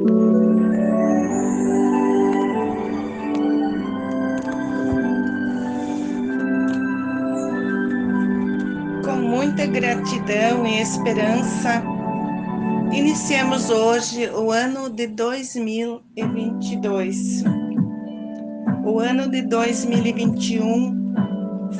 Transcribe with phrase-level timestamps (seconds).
[0.00, 0.06] Com
[9.16, 11.82] muita gratidão e esperança,
[12.90, 17.44] iniciamos hoje o ano de 2022.
[18.86, 21.12] O ano de 2021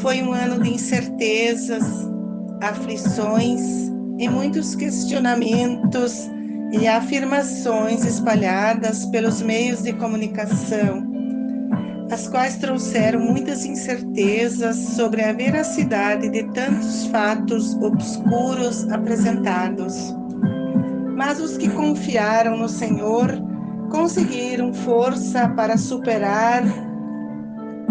[0.00, 1.84] foi um ano de incertezas,
[2.60, 6.28] aflições e muitos questionamentos
[6.72, 11.06] e afirmações espalhadas pelos meios de comunicação,
[12.10, 20.14] as quais trouxeram muitas incertezas sobre a veracidade de tantos fatos obscuros apresentados.
[21.16, 23.32] Mas os que confiaram no Senhor
[23.90, 26.62] conseguiram força para superar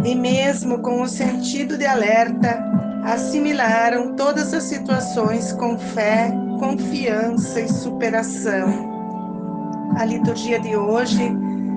[0.04, 2.77] e, mesmo com o sentido de alerta,
[3.07, 6.29] assimilaram todas as situações com fé,
[6.59, 8.98] confiança e superação.
[9.98, 11.31] A liturgia de hoje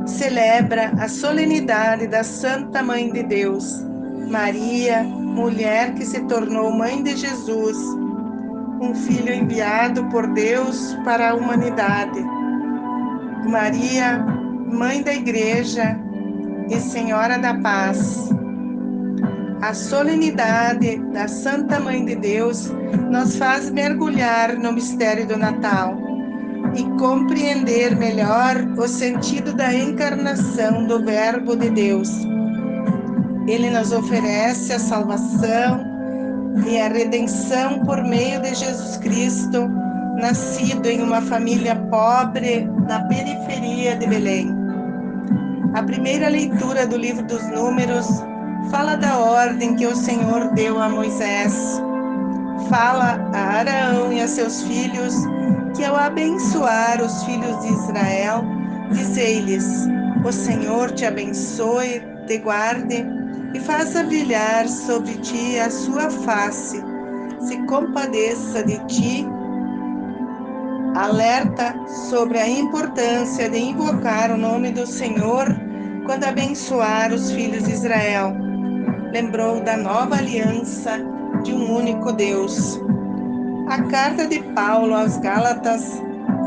[0.06, 3.86] celebra a solenidade da Santa Mãe de Deus,
[4.28, 7.76] Maria, mulher que se tornou mãe de Jesus,
[8.80, 12.20] um filho enviado por Deus para a humanidade.
[13.48, 15.96] Maria, mãe da Igreja
[16.68, 18.30] e Senhora da Paz.
[19.62, 22.70] A solenidade da Santa Mãe de Deus
[23.10, 25.98] nos faz mergulhar no mistério do Natal
[26.74, 32.08] e compreender melhor o sentido da encarnação do Verbo de Deus.
[33.46, 35.84] Ele nos oferece a salvação
[36.66, 39.68] e a redenção por meio de Jesus Cristo,
[40.16, 44.48] nascido em uma família pobre na periferia de Belém.
[45.74, 48.29] A primeira leitura do livro dos Números
[48.68, 51.80] fala da ordem que o Senhor deu a Moisés.
[52.68, 55.14] Fala a Araão e a seus filhos
[55.74, 58.44] que ao abençoar os filhos de Israel,
[58.90, 59.86] dizei-lhes:
[60.24, 63.04] O Senhor te abençoe, te guarde
[63.54, 66.82] e faça brilhar sobre ti a sua face,
[67.40, 69.26] se compadeça de ti.
[70.94, 71.74] Alerta
[72.08, 75.46] sobre a importância de invocar o nome do Senhor
[76.04, 78.49] quando abençoar os filhos de Israel.
[79.12, 80.98] Lembrou da nova aliança
[81.42, 82.80] de um único Deus.
[83.68, 86.00] A carta de Paulo aos Gálatas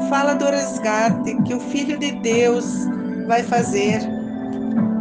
[0.09, 2.87] fala do resgate que o Filho de Deus
[3.27, 4.01] vai fazer.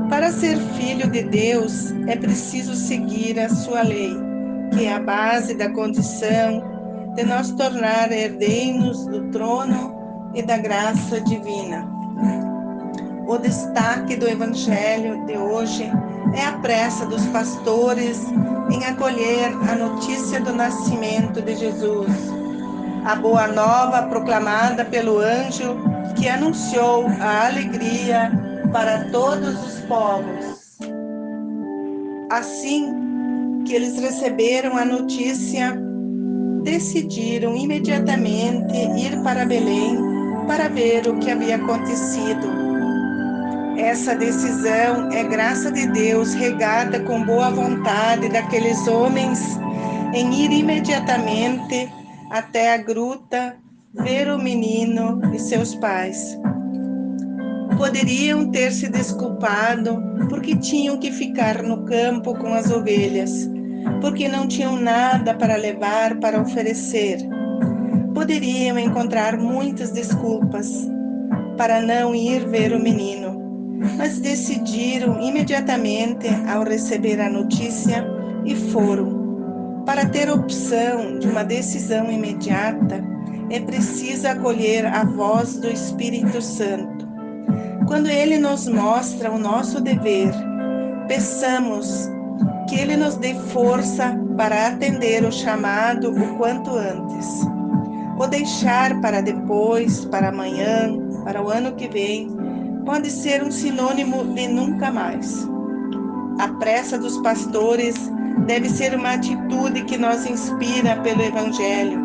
[0.08, 4.12] Para ser filho de Deus, é preciso seguir a sua lei,
[4.72, 6.62] que é a base da condição
[7.14, 9.94] de nos tornar herdeiros do trono
[10.34, 11.88] e da graça divina.
[13.32, 15.90] O destaque do Evangelho de hoje
[16.34, 18.26] é a pressa dos pastores
[18.70, 22.10] em acolher a notícia do nascimento de Jesus.
[23.06, 25.78] A boa nova proclamada pelo anjo
[26.14, 28.30] que anunciou a alegria
[28.70, 30.78] para todos os povos.
[32.30, 35.74] Assim que eles receberam a notícia,
[36.62, 39.96] decidiram imediatamente ir para Belém
[40.46, 42.61] para ver o que havia acontecido.
[43.76, 49.58] Essa decisão é graça de Deus regada com boa vontade daqueles homens
[50.14, 51.90] em ir imediatamente
[52.30, 53.56] até a gruta
[53.94, 56.38] ver o menino e seus pais.
[57.76, 63.50] Poderiam ter se desculpado porque tinham que ficar no campo com as ovelhas,
[64.00, 67.18] porque não tinham nada para levar para oferecer.
[68.14, 70.86] Poderiam encontrar muitas desculpas
[71.56, 73.21] para não ir ver o menino
[73.96, 78.04] mas decidiram imediatamente ao receber a notícia
[78.44, 79.22] e foram.
[79.84, 83.02] Para ter opção de uma decisão imediata,
[83.50, 87.06] é preciso acolher a voz do Espírito Santo.
[87.86, 90.32] Quando ele nos mostra o nosso dever,
[91.08, 92.08] peçamos
[92.68, 97.28] que ele nos dê força para atender o chamado o quanto antes.
[98.18, 102.30] Ou deixar para depois, para amanhã, para o ano que vem,
[102.84, 105.48] pode ser um sinônimo de nunca mais.
[106.38, 108.10] A pressa dos pastores
[108.46, 112.00] deve ser uma atitude que nos inspira pelo Evangelho.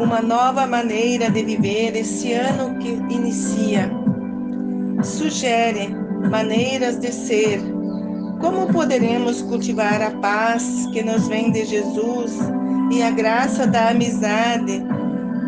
[0.00, 3.90] Uma nova maneira de viver esse ano que inicia.
[5.02, 5.94] Sugere
[6.30, 7.60] maneiras de ser.
[8.40, 12.38] Como poderemos cultivar a paz que nos vem de Jesus
[12.90, 14.82] e a graça da amizade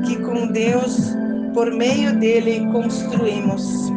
[0.05, 1.15] que com Deus
[1.53, 3.91] por meio dele construímos.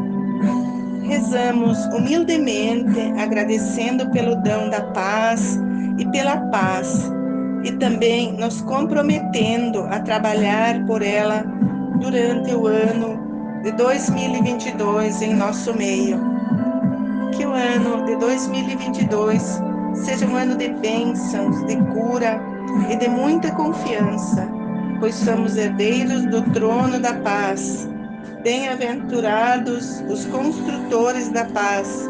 [1.03, 5.59] Rezamos humildemente, agradecendo pelo dom da paz
[5.97, 7.11] e pela paz,
[7.63, 11.43] e também nos comprometendo a trabalhar por ela
[11.99, 13.19] durante o ano
[13.63, 16.19] de 2022 em nosso meio.
[17.35, 19.61] Que o ano de 2022
[19.93, 22.41] seja um ano de bênçãos, de cura
[22.89, 24.47] e de muita confiança,
[24.99, 27.89] pois somos herdeiros do trono da paz.
[28.43, 32.07] Bem-aventurados os construtores da paz.